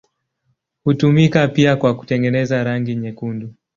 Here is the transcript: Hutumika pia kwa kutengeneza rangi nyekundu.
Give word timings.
Hutumika 0.83 1.47
pia 1.47 1.75
kwa 1.75 1.95
kutengeneza 1.95 2.63
rangi 2.63 2.95
nyekundu. 2.95 3.53